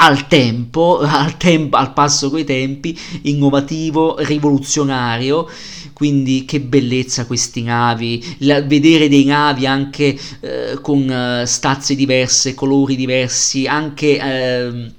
al 0.00 0.26
tempo, 0.26 0.98
al, 1.02 1.36
tempo, 1.36 1.76
al 1.76 1.92
passo 1.92 2.30
coi 2.30 2.44
tempi, 2.44 2.98
innovativo, 3.22 4.16
rivoluzionario. 4.18 5.48
Quindi 5.92 6.44
che 6.44 6.60
bellezza 6.60 7.26
questi 7.26 7.62
navi, 7.62 8.36
la, 8.38 8.62
vedere 8.62 9.08
dei 9.08 9.24
navi 9.24 9.66
anche 9.66 10.16
eh, 10.40 10.78
con 10.80 11.08
uh, 11.08 11.44
stazze 11.44 11.94
diverse, 11.96 12.54
colori 12.54 12.94
diversi, 12.94 13.66
anche... 13.66 14.18
Eh, 14.18 14.92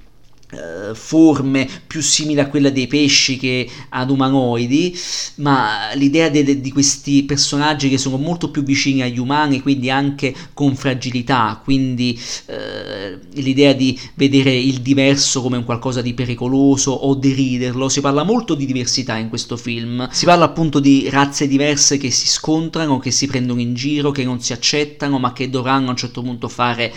forme 0.94 1.68
più 1.86 2.00
simili 2.02 2.40
a 2.40 2.48
quella 2.48 2.70
dei 2.70 2.86
pesci 2.86 3.36
che 3.36 3.68
ad 3.90 4.10
umanoidi, 4.10 4.98
ma 5.36 5.92
l'idea 5.94 6.28
de- 6.28 6.60
di 6.60 6.72
questi 6.72 7.22
personaggi 7.24 7.88
che 7.88 7.98
sono 7.98 8.16
molto 8.16 8.50
più 8.50 8.62
vicini 8.62 9.02
agli 9.02 9.18
umani, 9.18 9.60
quindi 9.60 9.90
anche 9.90 10.34
con 10.52 10.74
fragilità, 10.74 11.60
quindi 11.62 12.18
uh, 12.46 13.18
l'idea 13.34 13.72
di 13.72 13.98
vedere 14.14 14.54
il 14.54 14.80
diverso 14.80 15.42
come 15.42 15.56
un 15.56 15.64
qualcosa 15.64 16.02
di 16.02 16.14
pericoloso 16.14 16.90
o 16.90 17.14
deriderlo, 17.14 17.88
si 17.88 18.00
parla 18.00 18.22
molto 18.22 18.54
di 18.54 18.66
diversità 18.66 19.16
in 19.16 19.28
questo 19.28 19.56
film, 19.56 20.08
si 20.10 20.24
parla 20.24 20.44
appunto 20.44 20.80
di 20.80 21.08
razze 21.10 21.46
diverse 21.46 21.96
che 21.98 22.10
si 22.10 22.26
scontrano, 22.26 22.98
che 22.98 23.10
si 23.10 23.26
prendono 23.26 23.60
in 23.60 23.74
giro, 23.74 24.10
che 24.10 24.24
non 24.24 24.40
si 24.40 24.52
accettano, 24.52 25.18
ma 25.18 25.32
che 25.32 25.48
dovranno 25.50 25.88
a 25.88 25.90
un 25.90 25.96
certo 25.96 26.22
punto 26.22 26.48
fare 26.48 26.92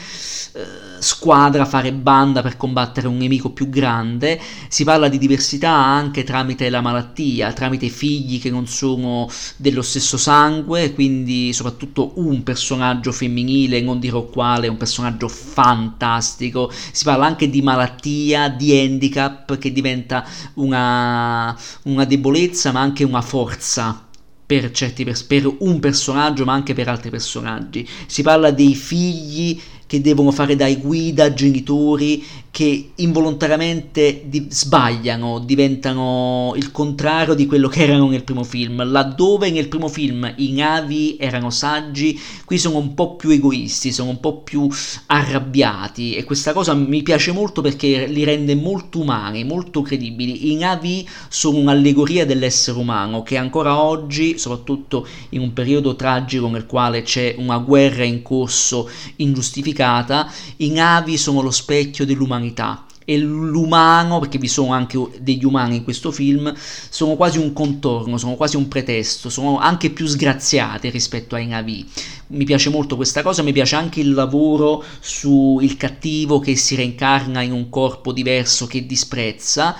uh, 0.53 0.59
squadra, 0.99 1.65
fare 1.65 1.93
banda 1.93 2.41
per 2.41 2.57
combattere 2.57 3.07
un 3.07 3.17
nemico 3.17 3.42
più 3.51 3.69
grande, 3.69 4.39
si 4.67 4.83
parla 4.83 5.07
di 5.09 5.17
diversità 5.17 5.71
anche 5.71 6.23
tramite 6.23 6.69
la 6.69 6.81
malattia, 6.81 7.51
tramite 7.53 7.89
figli 7.89 8.39
che 8.39 8.49
non 8.49 8.67
sono 8.67 9.29
dello 9.57 9.81
stesso 9.81 10.17
sangue, 10.17 10.93
quindi 10.93 11.51
soprattutto 11.53 12.13
un 12.15 12.43
personaggio 12.43 13.11
femminile, 13.11 13.81
non 13.81 13.99
dirò 13.99 14.23
quale, 14.25 14.67
un 14.67 14.77
personaggio 14.77 15.27
fantastico, 15.27 16.71
si 16.91 17.03
parla 17.03 17.25
anche 17.25 17.49
di 17.49 17.61
malattia, 17.61 18.49
di 18.49 18.77
handicap 18.77 19.57
che 19.57 19.71
diventa 19.71 20.25
una, 20.55 21.57
una 21.83 22.05
debolezza 22.05 22.71
ma 22.71 22.81
anche 22.81 23.03
una 23.03 23.21
forza 23.21 24.07
per, 24.45 24.71
certi, 24.71 25.03
per 25.27 25.51
un 25.59 25.79
personaggio 25.79 26.45
ma 26.45 26.53
anche 26.53 26.73
per 26.73 26.87
altri 26.87 27.09
personaggi. 27.09 27.87
Si 28.05 28.21
parla 28.21 28.51
dei 28.51 28.75
figli 28.75 29.59
che 29.87 30.01
devono 30.01 30.31
fare 30.31 30.55
dai 30.55 30.77
guida 30.77 31.33
genitori 31.33 32.23
che 32.53 32.91
involontariamente 32.97 34.25
di- 34.25 34.45
sbagliano, 34.47 35.39
diventano 35.39 36.53
il 36.55 36.69
contrario 36.69 37.33
di 37.33 37.47
quello 37.47 37.67
che 37.67 37.81
erano 37.81 38.07
nel 38.07 38.23
primo 38.23 38.43
film. 38.43 38.87
Laddove 38.91 39.49
nel 39.49 39.67
primo 39.67 39.87
film 39.87 40.31
i 40.37 40.51
navi 40.51 41.17
erano 41.19 41.49
saggi, 41.49 42.21
qui 42.45 42.59
sono 42.59 42.77
un 42.77 42.93
po' 42.93 43.15
più 43.15 43.31
egoisti, 43.31 43.91
sono 43.91 44.11
un 44.11 44.19
po' 44.19 44.41
più 44.41 44.69
arrabbiati 45.07 46.13
e 46.13 46.23
questa 46.25 46.53
cosa 46.53 46.75
mi 46.75 47.01
piace 47.01 47.31
molto 47.31 47.61
perché 47.61 48.05
li 48.05 48.23
rende 48.23 48.53
molto 48.53 48.99
umani, 48.99 49.43
molto 49.43 49.81
credibili. 49.81 50.51
I 50.51 50.55
navi 50.55 51.09
sono 51.29 51.57
un'allegoria 51.57 52.23
dell'essere 52.23 52.77
umano 52.77 53.23
che 53.23 53.35
ancora 53.35 53.81
oggi, 53.81 54.37
soprattutto 54.37 55.07
in 55.29 55.41
un 55.41 55.53
periodo 55.53 55.95
tragico 55.95 56.47
nel 56.49 56.67
quale 56.67 57.01
c'è 57.01 57.33
una 57.35 57.57
guerra 57.57 58.03
in 58.03 58.21
corso 58.21 58.87
ingiustificata, 59.15 60.31
i 60.57 60.69
navi 60.69 61.17
sono 61.17 61.41
lo 61.41 61.49
specchio 61.49 62.05
dell'umanità 62.05 62.41
l'umanità 62.43 62.83
e 63.05 63.17
l'umano, 63.17 64.19
perché 64.19 64.37
vi 64.37 64.47
sono 64.47 64.73
anche 64.73 64.97
degli 65.19 65.45
umani 65.45 65.77
in 65.77 65.83
questo 65.83 66.11
film, 66.11 66.53
sono 66.55 67.15
quasi 67.15 67.37
un 67.37 67.53
contorno, 67.53 68.17
sono 68.17 68.35
quasi 68.35 68.55
un 68.55 68.67
pretesto, 68.67 69.29
sono 69.29 69.57
anche 69.59 69.89
più 69.89 70.05
sgraziate 70.05 70.89
rispetto 70.89 71.35
ai 71.35 71.47
Navi. 71.47 71.85
Mi 72.27 72.45
piace 72.45 72.69
molto 72.69 72.95
questa 72.95 73.21
cosa, 73.21 73.43
mi 73.43 73.51
piace 73.51 73.75
anche 73.75 73.99
il 73.99 74.13
lavoro 74.13 74.83
sul 74.99 75.77
cattivo 75.77 76.39
che 76.39 76.55
si 76.55 76.75
reincarna 76.75 77.41
in 77.41 77.51
un 77.51 77.69
corpo 77.69 78.11
diverso 78.11 78.65
che 78.65 78.85
disprezza, 78.85 79.75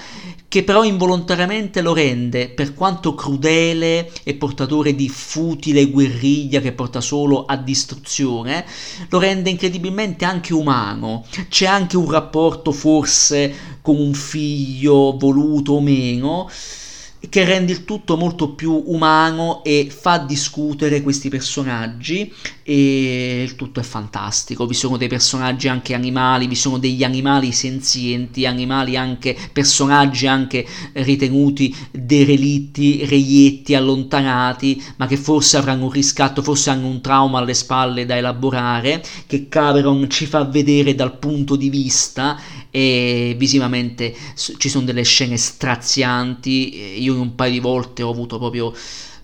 che 0.48 0.64
però 0.64 0.84
involontariamente 0.84 1.82
lo 1.82 1.94
rende, 1.94 2.50
per 2.50 2.76
quanto 2.76 3.16
crudele 3.16 4.12
e 4.24 4.36
portatore 4.36 4.94
di 4.94 5.10
futile 5.10 5.90
guerriglia 5.90 6.60
che 6.60 6.74
porta 6.74 7.02
solo 7.02 7.46
a 7.46 7.58
distruzione, 7.58 8.64
lo 9.10 9.18
rende 9.18 9.50
incredibilmente 9.50 10.26
anche 10.26 10.54
umano. 10.54 11.26
C'è 11.50 11.66
anche 11.66 11.98
un 11.98 12.12
rapporto 12.12 12.72
forse 12.72 13.13
con 13.82 13.98
un 14.00 14.14
figlio 14.14 15.16
voluto 15.18 15.74
o 15.74 15.82
meno 15.82 16.50
che 17.30 17.46
rende 17.46 17.72
il 17.72 17.86
tutto 17.86 18.18
molto 18.18 18.50
più 18.50 18.84
umano 18.88 19.64
e 19.64 19.88
fa 19.90 20.18
discutere 20.18 21.02
questi 21.02 21.30
personaggi 21.30 22.32
e 22.64 23.44
il 23.44 23.56
tutto 23.56 23.80
è 23.80 23.84
fantastico. 23.84 24.68
Vi 24.68 24.74
sono 24.74 24.98
dei 24.98 25.08
personaggi 25.08 25.68
anche 25.68 25.94
animali, 25.94 26.48
vi 26.48 26.56
sono 26.56 26.78
degli 26.78 27.04
animali 27.04 27.52
senzienti, 27.52 28.46
animali 28.46 28.98
anche 28.98 29.38
personaggi 29.52 30.28
anche 30.28 30.66
ritenuti 30.94 31.76
derelitti, 31.92 33.06
reietti, 33.06 33.74
allontanati, 33.74 34.84
ma 34.98 35.08
che 35.08 35.18
forse 35.18 35.58
avranno 35.58 35.86
un 35.86 35.92
riscatto, 35.92 36.42
forse 36.42 36.70
hanno 36.72 36.88
un 36.88 37.02
trauma 37.02 37.40
alle 37.40 37.54
spalle 37.54 38.06
da 38.06 38.18
elaborare, 38.18 39.04
che 39.28 39.48
Cameron 39.48 40.10
ci 40.10 40.26
fa 40.26 40.44
vedere 40.44 40.94
dal 40.94 41.18
punto 41.18 41.56
di 41.56 41.70
vista 41.70 42.38
e 42.76 43.36
visivamente 43.38 44.16
ci 44.34 44.68
sono 44.68 44.84
delle 44.84 45.04
scene 45.04 45.38
strazianti, 45.38 47.00
io 47.04 47.22
un 47.22 47.36
paio 47.36 47.52
di 47.52 47.60
volte 47.60 48.02
ho 48.02 48.10
avuto 48.10 48.40
proprio 48.40 48.74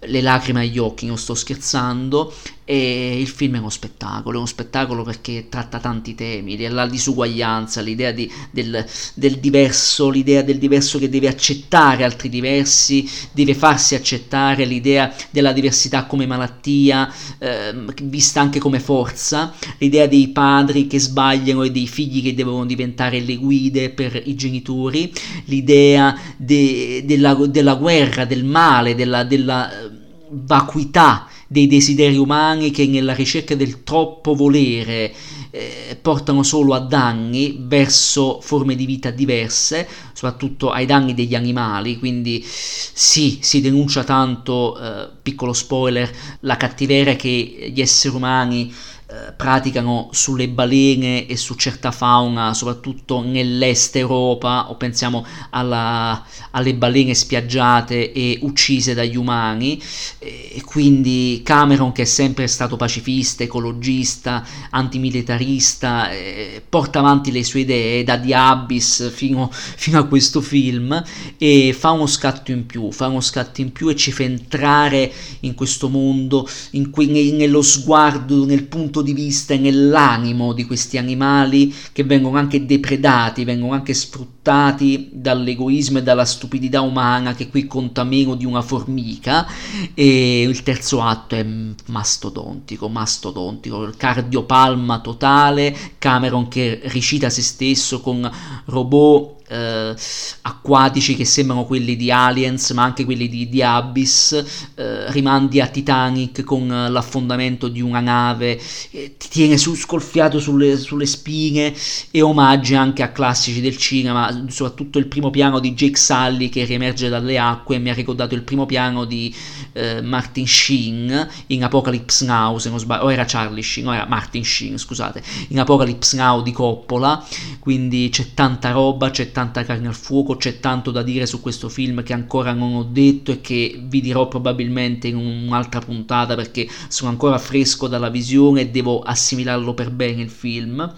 le 0.01 0.21
lacrime 0.21 0.61
agli 0.61 0.77
occhi, 0.77 1.07
non 1.07 1.17
sto 1.17 1.33
scherzando, 1.33 2.31
e 2.71 3.19
il 3.19 3.27
film 3.27 3.55
è 3.55 3.57
uno 3.57 3.71
spettacolo, 3.71 4.35
è 4.35 4.37
uno 4.37 4.45
spettacolo 4.45 5.01
perché 5.01 5.47
tratta 5.49 5.79
tanti 5.79 6.13
temi, 6.13 6.55
la 6.67 6.85
disuguaglianza, 6.85 7.81
l'idea 7.81 8.11
di, 8.11 8.31
del, 8.51 8.85
del, 9.15 9.39
diverso, 9.39 10.11
l'idea 10.11 10.43
del 10.43 10.59
diverso 10.59 10.99
che 10.99 11.09
deve 11.09 11.29
accettare 11.29 12.03
altri 12.03 12.29
diversi, 12.29 13.09
deve 13.31 13.55
farsi 13.55 13.95
accettare, 13.95 14.65
l'idea 14.65 15.11
della 15.31 15.51
diversità 15.51 16.05
come 16.05 16.27
malattia, 16.27 17.11
eh, 17.39 17.73
vista 18.03 18.39
anche 18.39 18.59
come 18.59 18.79
forza, 18.79 19.51
l'idea 19.79 20.05
dei 20.05 20.27
padri 20.27 20.85
che 20.85 20.99
sbagliano 20.99 21.63
e 21.63 21.71
dei 21.71 21.87
figli 21.87 22.21
che 22.21 22.35
devono 22.35 22.67
diventare 22.67 23.19
le 23.19 23.37
guide 23.37 23.89
per 23.89 24.21
i 24.23 24.35
genitori, 24.35 25.11
l'idea 25.45 26.15
de, 26.37 27.01
della, 27.03 27.33
della, 27.33 27.73
guerra, 27.73 28.25
del 28.25 28.43
male, 28.43 28.93
della, 28.93 29.23
della 29.23 29.71
eh, 29.71 29.89
vacuità 30.29 31.25
dei 31.51 31.65
desideri 31.65 32.15
umani 32.15 32.69
che 32.69 32.85
nella 32.85 33.15
ricerca 33.15 33.55
del 33.55 33.83
troppo 33.83 34.35
volere 34.35 35.11
eh, 35.49 35.97
portano 35.99 36.43
solo 36.43 36.75
a 36.75 36.79
danni 36.79 37.57
verso 37.61 38.39
forme 38.39 38.75
di 38.75 38.85
vita 38.85 39.09
diverse, 39.09 39.87
soprattutto 40.13 40.69
ai 40.69 40.85
danni 40.85 41.15
degli 41.15 41.33
animali, 41.33 41.97
quindi 41.97 42.45
sì, 42.45 43.39
si 43.41 43.61
denuncia 43.61 44.03
tanto, 44.03 44.79
eh, 44.79 45.09
piccolo 45.23 45.53
spoiler, 45.53 46.07
la 46.41 46.55
cattiveria 46.55 47.15
che 47.15 47.71
gli 47.73 47.81
esseri 47.81 48.15
umani 48.15 48.71
eh, 49.11 49.33
praticano 49.33 50.09
sulle 50.11 50.47
balene 50.49 51.25
e 51.25 51.35
su 51.35 51.55
certa 51.55 51.89
fauna, 51.89 52.53
soprattutto 52.53 53.23
nell'est 53.23 53.95
Europa, 53.95 54.69
o 54.69 54.75
pensiamo 54.75 55.25
alla, 55.49 56.23
alle 56.51 56.75
balene 56.75 57.15
spiaggiate 57.15 58.11
e 58.11 58.37
uccise 58.43 58.93
dagli 58.93 59.15
umani, 59.15 59.81
e 60.19 60.61
quindi 60.63 61.41
Cameron 61.43 61.91
che 61.91 62.03
è 62.03 62.05
sempre 62.05 62.45
stato 62.45 62.75
pacifista, 62.75 63.41
ecologista, 63.41 64.45
antimilitarista, 64.69 66.11
eh, 66.11 66.61
porta 66.69 66.99
avanti 66.99 67.31
le 67.31 67.43
sue 67.43 67.61
idee 67.61 68.03
da 68.03 68.19
The 68.19 68.35
Abyss 68.35 69.11
fino, 69.11 69.49
fino 69.51 69.97
a 69.97 70.05
questo 70.05 70.39
film 70.39 71.03
e 71.37 71.75
fa 71.75 71.91
uno 71.91 72.05
scatto 72.05 72.51
in 72.51 72.67
più, 72.67 72.91
fa 72.91 73.07
uno 73.07 73.21
scatto 73.21 73.61
in 73.61 73.71
più 73.71 73.89
e 73.89 73.95
ci 73.95 74.11
fa 74.11 74.21
entrare 74.21 75.11
in 75.39 75.55
questo 75.55 75.89
mondo, 75.89 76.47
in 76.71 76.91
que- 76.91 77.07
nello 77.07 77.63
sguardo, 77.63 78.45
nel 78.45 78.65
punto 78.65 78.98
punto 78.99 79.01
di 79.01 79.13
vista 79.13 79.53
e 79.53 79.57
nell'animo 79.57 80.53
di 80.53 80.65
questi 80.65 80.97
animali 80.97 81.73
che 81.91 82.03
vengono 82.03 82.37
anche 82.37 82.65
depredati, 82.65 83.43
vengono 83.43 83.73
anche 83.73 83.93
sfruttati 83.93 85.09
dall'egoismo 85.11 85.99
e 85.99 86.03
dalla 86.03 86.25
stupidità 86.25 86.81
umana 86.81 87.33
che 87.33 87.49
qui 87.49 87.65
conta 87.65 88.03
meno 88.03 88.35
di 88.35 88.45
una 88.45 88.61
formica. 88.61 89.47
E 89.93 90.41
il 90.41 90.63
terzo 90.63 91.01
atto 91.01 91.35
è 91.35 91.45
mastodontico, 91.87 92.89
mastodontico, 92.89 93.91
cardiopalma 93.95 94.99
totale, 94.99 95.75
Cameron 95.97 96.47
che 96.47 96.81
ricita 96.83 97.29
se 97.29 97.41
stesso 97.41 98.01
con 98.01 98.29
robot 98.65 99.38
eh, 99.49 99.95
acquatici 100.41 101.15
che 101.15 101.25
sembrano 101.25 101.65
quelli 101.65 101.95
di 101.95 102.11
Aliens, 102.11 102.69
ma 102.71 102.83
anche 102.83 103.03
quelli 103.03 103.27
di, 103.27 103.49
di 103.49 103.63
Abyss, 103.63 104.71
eh, 104.75 105.11
rimandi 105.11 105.59
a 105.59 105.67
Titanic 105.67 106.43
con 106.43 106.67
l'affondamento 106.67 107.67
di 107.67 107.81
una 107.81 107.99
nave, 107.99 108.59
eh, 108.91 109.15
ti 109.17 109.27
tiene 109.29 109.57
su, 109.57 109.75
scolfiato 109.75 110.39
sulle, 110.39 110.77
sulle, 110.77 111.05
spine 111.05 111.73
e 112.11 112.21
omaggi 112.21 112.75
anche 112.75 113.01
a 113.01 113.09
classici 113.09 113.61
del 113.61 113.77
cinema, 113.77 114.45
soprattutto 114.49 114.99
il 114.99 115.07
primo 115.07 115.31
piano 115.31 115.59
di 115.59 115.73
Jake 115.73 115.97
Sully 115.97 116.49
che 116.49 116.65
riemerge 116.65 117.09
dalle 117.09 117.39
acque, 117.39 117.79
mi 117.79 117.89
ha 117.89 117.93
ricordato 117.93 118.35
il 118.35 118.43
primo 118.43 118.65
piano 118.67 119.05
di 119.05 119.33
eh, 119.73 120.01
Martin 120.01 120.45
Sheen 120.45 121.27
in 121.47 121.63
Apocalypse 121.63 122.25
Now, 122.25 122.57
se 122.57 122.69
non 122.69 122.77
sbaglio, 122.77 123.05
o 123.05 123.11
era 123.11 123.25
Charlie 123.25 123.63
Sheen, 123.63 123.87
o 123.87 123.93
era 123.93 124.05
Martin 124.05 124.43
Sheen, 124.43 124.77
scusate, 124.77 125.23
in 125.47 125.59
Apocalypse 125.59 126.15
Now 126.15 126.43
di 126.43 126.51
Coppola, 126.51 127.25
quindi 127.59 128.09
c'è 128.11 128.33
tanta 128.35 128.69
roba, 128.71 129.09
c'è 129.09 129.31
tanta 129.31 129.38
tanta 129.39 129.63
carne 129.63 129.87
al 129.87 129.95
fuoco, 129.95 130.35
c'è 130.35 130.59
tanto 130.59 130.91
da 130.91 131.01
dire 131.01 131.25
su 131.25 131.39
questo 131.39 131.69
film 131.69 132.03
che 132.03 132.11
ancora 132.11 132.51
non 132.51 132.75
ho 132.75 132.83
detto 132.83 133.31
e 133.31 133.39
che 133.39 133.79
vi 133.81 134.01
dirò 134.01 134.27
probabilmente 134.27 135.07
in 135.07 135.15
un'altra 135.15 135.79
puntata 135.79 136.35
perché 136.35 136.67
sono 136.89 137.09
ancora 137.09 137.37
fresco 137.37 137.87
dalla 137.87 138.09
visione 138.09 138.61
e 138.61 138.69
devo 138.69 138.99
assimilarlo 138.99 139.73
per 139.73 139.91
bene 139.91 140.23
il 140.23 140.29
film. 140.29 140.93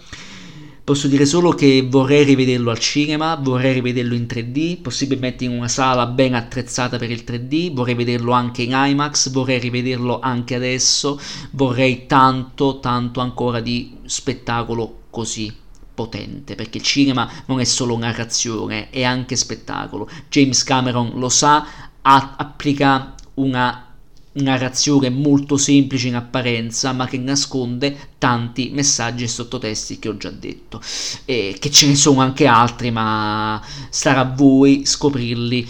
Posso 0.83 1.07
dire 1.07 1.27
solo 1.27 1.51
che 1.51 1.85
vorrei 1.87 2.23
rivederlo 2.23 2.71
al 2.71 2.79
cinema, 2.79 3.35
vorrei 3.35 3.73
rivederlo 3.73 4.15
in 4.15 4.25
3D, 4.27 4.81
possibilmente 4.81 5.45
in 5.45 5.51
una 5.51 5.67
sala 5.67 6.07
ben 6.07 6.33
attrezzata 6.33 6.97
per 6.97 7.11
il 7.11 7.23
3D, 7.23 7.71
vorrei 7.71 7.93
vederlo 7.93 8.31
anche 8.31 8.63
in 8.63 8.71
IMAX, 8.73 9.29
vorrei 9.29 9.59
rivederlo 9.59 10.19
anche 10.19 10.55
adesso, 10.55 11.19
vorrei 11.51 12.07
tanto, 12.07 12.79
tanto 12.79 13.19
ancora 13.19 13.59
di 13.59 13.97
spettacolo 14.05 15.03
così 15.11 15.60
potente, 16.01 16.55
perché 16.55 16.79
il 16.79 16.83
cinema 16.83 17.29
non 17.45 17.59
è 17.59 17.63
solo 17.63 17.95
narrazione, 17.95 18.89
è 18.89 19.03
anche 19.03 19.35
spettacolo. 19.35 20.09
James 20.29 20.63
Cameron 20.63 21.11
lo 21.15 21.29
sa, 21.29 21.65
a- 22.01 22.35
applica 22.37 23.13
una 23.35 23.85
narrazione 24.33 25.09
molto 25.09 25.57
semplice 25.57 26.07
in 26.07 26.15
apparenza, 26.15 26.91
ma 26.93 27.05
che 27.05 27.19
nasconde 27.19 28.13
tanti 28.17 28.71
messaggi 28.73 29.25
e 29.25 29.27
sottotesti 29.27 29.99
che 29.99 30.09
ho 30.09 30.17
già 30.17 30.31
detto. 30.31 30.81
E 31.25 31.57
che 31.59 31.69
ce 31.69 31.87
ne 31.87 31.95
sono 31.95 32.21
anche 32.21 32.47
altri, 32.47 32.89
ma 32.89 33.61
sarà 33.89 34.21
a 34.21 34.33
voi 34.35 34.83
scoprirli 34.85 35.67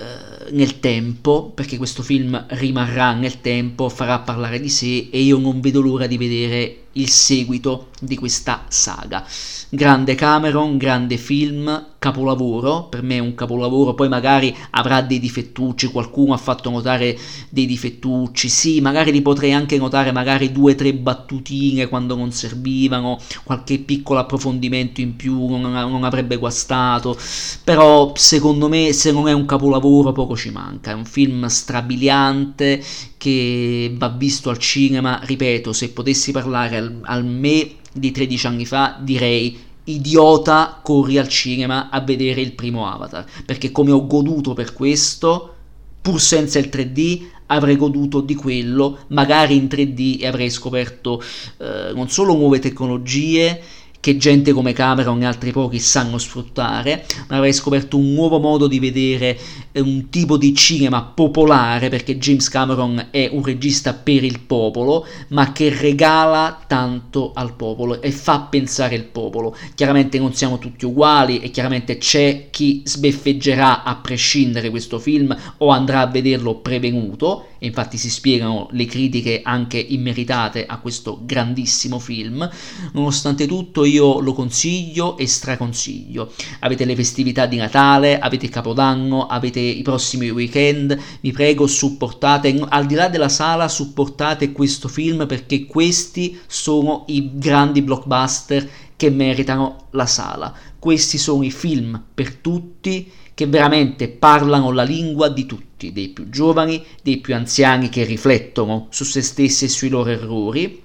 eh, 0.00 0.50
nel 0.52 0.80
tempo, 0.80 1.52
perché 1.54 1.76
questo 1.76 2.02
film 2.02 2.46
rimarrà 2.50 3.12
nel 3.12 3.40
tempo, 3.40 3.88
farà 3.88 4.18
parlare 4.18 4.58
di 4.58 4.68
sé 4.68 5.08
e 5.10 5.20
io 5.20 5.38
non 5.38 5.60
vedo 5.60 5.80
l'ora 5.80 6.06
di 6.06 6.16
vedere 6.16 6.86
il 6.92 7.08
seguito 7.08 7.90
di 8.00 8.16
questa 8.16 8.64
saga. 8.68 9.24
Grande 9.70 10.14
Cameron, 10.14 10.78
grande 10.78 11.16
film, 11.16 11.86
capolavoro, 11.98 12.84
per 12.84 13.02
me 13.02 13.16
è 13.16 13.20
un 13.20 13.34
capolavoro, 13.34 13.94
poi 13.94 14.08
magari 14.08 14.54
avrà 14.70 15.02
dei 15.02 15.18
difettucci, 15.18 15.88
qualcuno 15.88 16.32
ha 16.32 16.38
fatto 16.38 16.70
notare 16.70 17.18
dei 17.50 17.66
difettucci, 17.66 18.48
sì, 18.48 18.80
magari 18.80 19.12
li 19.12 19.20
potrei 19.20 19.52
anche 19.52 19.76
notare 19.76 20.12
magari 20.12 20.52
due 20.52 20.72
o 20.72 20.74
tre 20.74 20.94
battutine 20.94 21.88
quando 21.88 22.14
non 22.14 22.32
servivano, 22.32 23.18
qualche 23.44 23.78
piccolo 23.78 24.20
approfondimento 24.20 25.00
in 25.00 25.16
più 25.16 25.46
non, 25.48 25.70
non 25.72 26.04
avrebbe 26.04 26.36
guastato, 26.36 27.18
però 27.64 28.12
secondo 28.14 28.68
me 28.68 28.92
se 28.92 29.12
non 29.12 29.28
è 29.28 29.32
un 29.32 29.44
capolavoro 29.44 30.12
poco 30.12 30.36
ci 30.36 30.50
manca, 30.50 30.92
è 30.92 30.94
un 30.94 31.04
film 31.04 31.46
strabiliante 31.46 32.82
che 33.18 33.92
va 33.98 34.08
visto 34.08 34.48
al 34.48 34.58
cinema, 34.58 35.20
ripeto, 35.22 35.72
se 35.72 35.90
potessi 35.90 36.32
parlare 36.32 36.76
al, 36.76 37.00
al 37.02 37.24
me 37.24 37.72
di 37.92 38.10
13 38.10 38.46
anni 38.46 38.66
fa 38.66 38.98
direi 39.00 39.66
idiota 39.84 40.80
corri 40.82 41.18
al 41.18 41.28
cinema 41.28 41.88
a 41.90 42.00
vedere 42.00 42.40
il 42.40 42.52
primo 42.52 42.90
Avatar, 42.90 43.24
perché 43.44 43.70
come 43.70 43.90
ho 43.90 44.06
goduto 44.06 44.52
per 44.52 44.72
questo, 44.72 45.54
pur 46.00 46.20
senza 46.20 46.58
il 46.58 46.68
3D, 46.70 47.26
avrei 47.46 47.76
goduto 47.76 48.20
di 48.20 48.34
quello, 48.34 48.98
magari 49.08 49.56
in 49.56 49.64
3D 49.64 50.20
e 50.20 50.26
avrei 50.26 50.50
scoperto 50.50 51.22
eh, 51.58 51.92
non 51.94 52.08
solo 52.08 52.34
nuove 52.34 52.58
tecnologie, 52.58 53.60
che 54.00 54.16
gente 54.16 54.52
come 54.52 54.72
Cameron 54.72 55.20
e 55.22 55.26
altri 55.26 55.50
pochi 55.50 55.78
sanno 55.78 56.18
sfruttare, 56.18 57.04
ma 57.28 57.36
avrei 57.36 57.52
scoperto 57.52 57.96
un 57.96 58.12
nuovo 58.12 58.38
modo 58.38 58.66
di 58.66 58.78
vedere 58.78 59.38
eh, 59.72 59.80
un 59.80 60.08
tipo 60.08 60.36
di 60.36 60.54
cinema 60.54 61.02
popolare, 61.02 61.88
perché 61.88 62.16
James 62.16 62.48
Cameron 62.48 63.08
è 63.10 63.28
un 63.32 63.42
regista 63.42 63.94
per 63.94 64.24
il 64.24 64.40
popolo, 64.40 65.06
ma 65.28 65.52
che 65.52 65.68
regala 65.70 66.64
tanto 66.66 67.32
al 67.34 67.54
popolo 67.54 68.00
e 68.00 68.12
fa 68.12 68.40
pensare 68.40 68.94
il 68.94 69.04
popolo. 69.04 69.56
Chiaramente 69.74 70.18
non 70.18 70.32
siamo 70.32 70.58
tutti 70.58 70.84
uguali 70.84 71.40
e 71.40 71.50
chiaramente 71.50 71.98
c'è 71.98 72.48
chi 72.50 72.82
sbeffeggerà 72.84 73.82
a 73.82 73.96
prescindere 73.96 74.70
questo 74.70 74.98
film 74.98 75.36
o 75.58 75.68
andrà 75.68 76.00
a 76.00 76.06
vederlo 76.06 76.56
prevenuto, 76.56 77.46
e 77.58 77.66
infatti 77.66 77.98
si 77.98 78.08
spiegano 78.08 78.68
le 78.70 78.86
critiche 78.86 79.40
anche 79.42 79.78
immeritate 79.78 80.64
a 80.64 80.78
questo 80.78 81.20
grandissimo 81.24 81.98
film. 81.98 82.48
Nonostante 82.92 83.46
tutto 83.46 83.84
io 83.88 84.20
lo 84.20 84.32
consiglio 84.32 85.16
e 85.16 85.26
straconsiglio. 85.26 86.32
Avete 86.60 86.84
le 86.84 86.94
festività 86.94 87.46
di 87.46 87.56
Natale, 87.56 88.18
avete 88.18 88.46
il 88.46 88.50
Capodanno, 88.50 89.26
avete 89.26 89.60
i 89.60 89.82
prossimi 89.82 90.30
weekend, 90.30 90.98
vi 91.20 91.32
prego 91.32 91.66
supportate, 91.66 92.64
al 92.68 92.86
di 92.86 92.94
là 92.94 93.08
della 93.08 93.28
sala 93.28 93.68
supportate 93.68 94.52
questo 94.52 94.88
film 94.88 95.26
perché 95.26 95.66
questi 95.66 96.38
sono 96.46 97.04
i 97.08 97.30
grandi 97.34 97.82
blockbuster 97.82 98.68
che 98.96 99.10
meritano 99.10 99.88
la 99.92 100.06
sala. 100.06 100.52
Questi 100.78 101.18
sono 101.18 101.42
i 101.42 101.50
film 101.50 102.02
per 102.14 102.34
tutti 102.34 103.10
che 103.38 103.46
veramente 103.46 104.08
parlano 104.08 104.72
la 104.72 104.82
lingua 104.82 105.28
di 105.28 105.46
tutti, 105.46 105.92
dei 105.92 106.08
più 106.08 106.28
giovani, 106.28 106.84
dei 107.02 107.18
più 107.18 107.36
anziani 107.36 107.88
che 107.88 108.02
riflettono 108.02 108.88
su 108.90 109.04
se 109.04 109.22
stessi 109.22 109.66
e 109.66 109.68
sui 109.68 109.88
loro 109.88 110.10
errori 110.10 110.82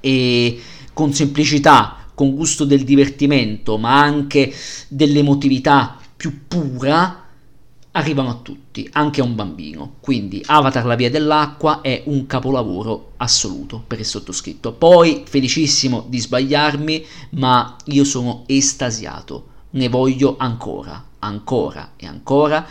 e 0.00 0.60
con 0.92 1.12
semplicità, 1.12 2.05
con 2.16 2.34
gusto 2.34 2.64
del 2.64 2.82
divertimento, 2.82 3.76
ma 3.76 4.00
anche 4.00 4.50
dell'emotività 4.88 5.98
più 6.16 6.46
pura, 6.48 7.24
arrivano 7.92 8.30
a 8.30 8.38
tutti, 8.42 8.88
anche 8.92 9.20
a 9.20 9.24
un 9.24 9.34
bambino. 9.34 9.96
Quindi 10.00 10.42
Avatar 10.44 10.86
la 10.86 10.94
via 10.94 11.10
dell'acqua 11.10 11.82
è 11.82 12.02
un 12.06 12.26
capolavoro 12.26 13.12
assoluto 13.18 13.84
per 13.86 13.98
il 13.98 14.06
sottoscritto. 14.06 14.72
Poi 14.72 15.24
felicissimo 15.26 16.06
di 16.08 16.18
sbagliarmi, 16.18 17.04
ma 17.32 17.76
io 17.84 18.04
sono 18.04 18.44
estasiato, 18.46 19.48
ne 19.72 19.88
voglio 19.88 20.36
ancora, 20.38 21.04
ancora 21.18 21.92
e 21.96 22.06
ancora. 22.06 22.66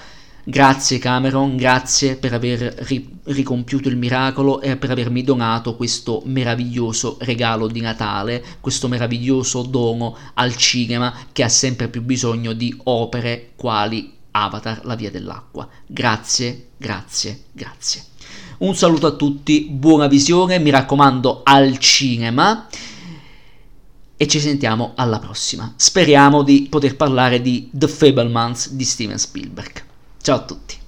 Grazie 0.48 1.00
Cameron, 1.00 1.56
grazie 1.58 2.18
per 2.18 2.34
aver 2.36 2.60
ri- 2.82 3.18
ricompiuto 3.24 3.90
il 3.90 3.98
miracolo 3.98 4.62
e 4.62 4.78
per 4.78 4.92
avermi 4.92 5.24
donato 5.24 5.76
questo 5.76 6.22
meraviglioso 6.26 7.18
regalo 7.22 7.66
di 7.66 7.82
Natale, 7.82 8.46
questo 8.62 8.88
meraviglioso 8.88 9.64
dono 9.64 10.16
al 10.36 10.56
cinema 10.56 11.12
che 11.32 11.42
ha 11.42 11.50
sempre 11.50 11.88
più 11.88 12.04
bisogno 12.04 12.54
di 12.54 12.80
opere 12.84 13.54
quali 13.56 14.14
Avatar, 14.30 14.86
la 14.86 14.94
via 14.94 15.10
dell'acqua. 15.10 15.68
Grazie, 15.88 16.68
grazie, 16.78 17.46
grazie. 17.52 18.04
Un 18.60 18.76
saluto 18.76 19.08
a 19.08 19.16
tutti, 19.16 19.68
buona 19.68 20.06
visione, 20.06 20.60
mi 20.60 20.70
raccomando 20.70 21.42
al 21.44 21.80
cinema 21.80 22.68
e 24.16 24.28
ci 24.28 24.40
sentiamo 24.40 24.92
alla 24.96 25.18
prossima. 25.18 25.74
Speriamo 25.76 26.44
di 26.44 26.68
poter 26.70 26.96
parlare 26.96 27.42
di 27.42 27.68
The 27.72 27.88
Fablemans 27.88 28.74
di 28.74 28.84
Steven 28.84 29.18
Spielberg. 29.18 29.85
Ciao 30.26 30.38
a 30.38 30.40
tutti. 30.40 30.85